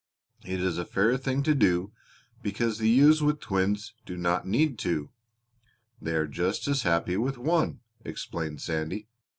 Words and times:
It 0.43 0.59
is 0.59 0.79
a 0.79 0.83
fair 0.87 1.15
thing 1.15 1.43
to 1.43 1.53
do 1.53 1.91
because 2.41 2.79
the 2.79 2.89
ewes 2.89 3.21
with 3.21 3.39
twins 3.39 3.93
do 4.03 4.17
not 4.17 4.47
need 4.47 4.79
two. 4.79 5.11
They 6.01 6.15
are 6.15 6.25
just 6.25 6.67
as 6.67 6.81
happy 6.81 7.17
with 7.17 7.37
one," 7.37 7.81
explained 8.03 8.61
Sandy. 8.61 9.07